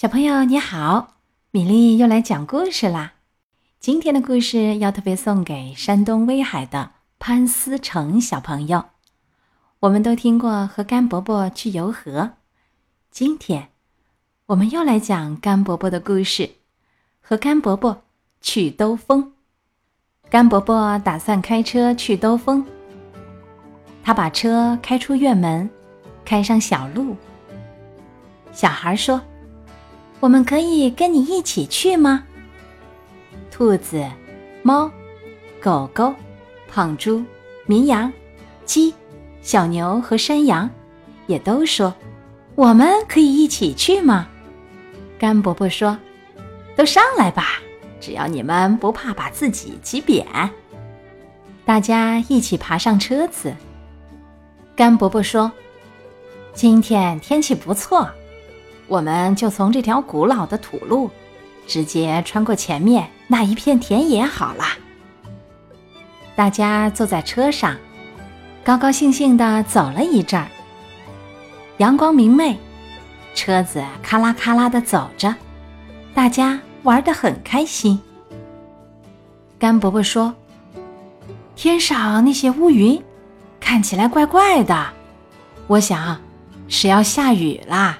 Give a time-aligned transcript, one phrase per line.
[0.00, 1.16] 小朋友你好，
[1.50, 3.12] 米粒又来讲故事啦。
[3.78, 8.86] 今天的故事要特别送给山东威海的潘思成小朋友。
[9.80, 12.30] 我们都听过和甘伯伯去游河，
[13.10, 13.68] 今天
[14.46, 16.50] 我们又来讲甘伯伯的故事，
[17.20, 18.02] 和甘伯伯
[18.40, 19.34] 去兜风。
[20.30, 22.64] 甘伯伯打算开车去兜风，
[24.02, 25.68] 他把车开出院门，
[26.24, 27.14] 开上小路。
[28.50, 29.20] 小孩说。
[30.20, 32.24] 我们可以跟你一起去吗？
[33.50, 34.06] 兔子、
[34.62, 34.90] 猫、
[35.60, 36.14] 狗狗、
[36.68, 37.24] 胖猪、
[37.66, 38.12] 绵羊、
[38.66, 38.94] 鸡、
[39.40, 40.68] 小牛和山羊
[41.26, 41.94] 也都说
[42.54, 44.28] ：“我们可以一起去吗？”
[45.18, 45.98] 甘伯伯说
[46.76, 47.58] ：“都上来吧，
[47.98, 50.26] 只要你们不怕把自己挤扁。”
[51.64, 53.54] 大家一起爬上车子。
[54.76, 55.50] 甘伯伯说
[56.52, 58.06] ：“今天天气不错。”
[58.90, 61.08] 我们就从这条古老的土路，
[61.64, 64.64] 直接穿过前面那一片田野好了。
[66.34, 67.76] 大家坐在车上，
[68.64, 70.48] 高高兴兴地走了一阵儿。
[71.76, 72.58] 阳光明媚，
[73.32, 75.32] 车子咔啦咔啦地走着，
[76.12, 78.00] 大家玩得很开心。
[79.56, 80.34] 甘伯伯说
[81.54, 83.00] ：“天上那些乌云，
[83.60, 84.88] 看起来怪怪的，
[85.68, 86.20] 我想
[86.66, 87.96] 是要下雨啦。”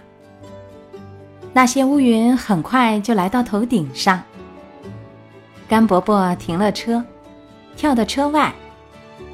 [1.52, 4.22] 那些乌云很快就来到头顶上。
[5.68, 7.04] 甘伯伯停了车，
[7.76, 8.52] 跳到车外，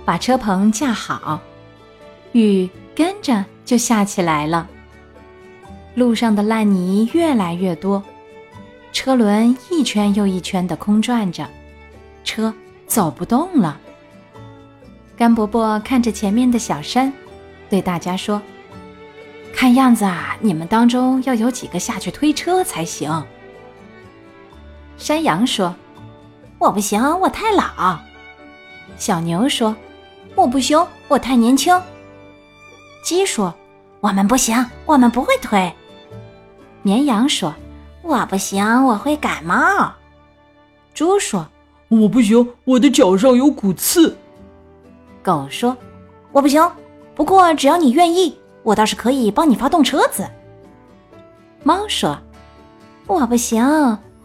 [0.05, 1.41] 把车棚架好，
[2.33, 4.67] 雨跟着就下起来了。
[5.95, 8.03] 路上的烂泥越来越多，
[8.93, 11.47] 车轮一圈又一圈的空转着，
[12.25, 12.53] 车
[12.87, 13.79] 走不动了。
[15.17, 17.13] 甘伯伯看着前面的小山，
[17.71, 18.41] 对大家说。
[19.57, 23.25] 看样子啊，你们当中要有几个下去推车才行。
[24.99, 25.75] 山羊说
[26.61, 27.99] ：“我不行，我太老。”
[28.99, 29.75] 小牛说
[30.37, 31.75] ：“我不行，我太年轻。”
[33.03, 33.53] 鸡说
[34.01, 35.73] ：“我们不行，我们不会推。”
[36.85, 37.55] 绵羊说
[38.05, 39.91] ：“我不行，我会感冒。”
[40.93, 41.49] 猪说
[41.89, 44.15] ：“我不行，我的脚上有骨刺。”
[45.25, 45.75] 狗说
[46.31, 46.71] ：“我不行，
[47.15, 50.29] 不过只要你愿意。”我倒是可以帮你发动车子。
[51.63, 52.19] 猫说
[53.07, 53.65] ：“我不行，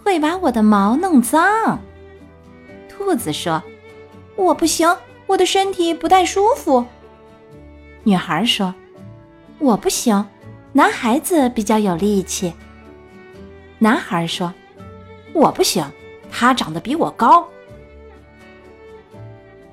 [0.04, 1.80] 会把我的毛弄脏。”
[2.90, 3.62] 兔子说
[4.36, 4.98] ：“我不行，
[5.28, 6.84] 我的身体不太舒服。”
[8.04, 8.74] 女孩说
[9.60, 10.26] ：“我不行，
[10.74, 12.52] 男孩子比较有力气。”
[13.78, 14.52] 男孩说
[15.34, 15.86] ：“我不行，
[16.32, 17.48] 他长得比我高。”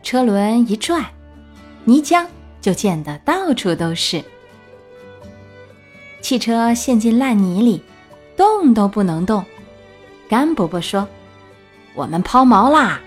[0.05, 1.07] 车轮一转，
[1.85, 2.27] 泥浆
[2.61, 4.23] 就溅得到处都是。
[6.29, 7.83] 汽车陷进烂泥里，
[8.37, 9.43] 动都不能动。
[10.29, 11.09] 甘伯伯说
[11.97, 13.01] ：“我们抛锚啦！”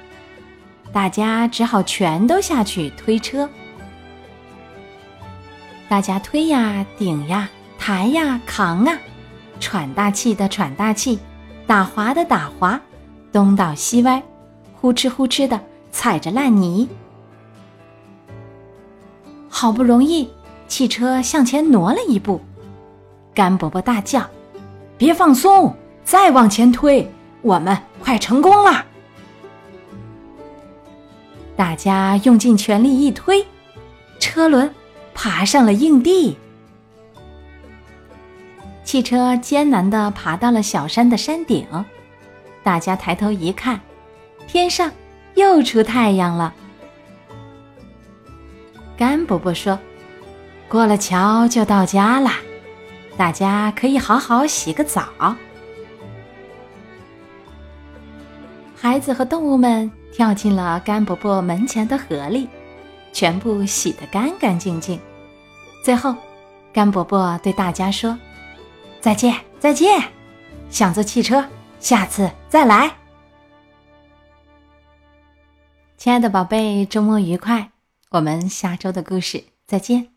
[0.92, 3.48] 大家只好全都下去推车。
[5.88, 8.98] 大家推呀、顶呀、抬呀、扛啊，
[9.60, 11.20] 喘大气的喘大气，
[11.68, 12.82] 打滑的打滑，
[13.32, 14.24] 东倒西歪，
[14.74, 15.62] 呼哧呼哧的
[15.92, 16.90] 踩着烂泥。
[19.48, 20.28] 好不容易，
[20.68, 22.42] 汽车向前挪了一步。
[23.34, 24.30] 甘伯伯大叫
[24.98, 27.10] ：“别放松，再往前推，
[27.42, 28.86] 我们快成功了！”
[31.56, 33.46] 大家用尽全力一推，
[34.20, 34.74] 车轮
[35.14, 36.38] 爬上了硬地。
[38.84, 41.66] 汽车艰难地爬到了小山的山顶，
[42.64, 43.80] 大家抬头一看，
[44.48, 44.92] 天上
[45.36, 46.54] 又出太阳了。
[48.98, 49.80] 甘伯伯说
[50.68, 52.32] ：“过了桥就到家了。”
[53.22, 55.36] 大家可以好好洗个澡。
[58.76, 62.50] 孩子和动物们跳进了甘伯伯门前的河里，
[63.14, 65.00] 全部洗得干干净净。
[65.86, 66.16] 最后，
[66.74, 68.18] 甘伯伯对大家说
[69.00, 70.02] ：“再见，再见！
[70.72, 71.46] 想坐汽车，
[71.80, 72.92] 下次再来。”
[75.96, 77.70] 亲爱的宝贝，周末愉快！
[78.10, 80.11] 我们下周的故事再见。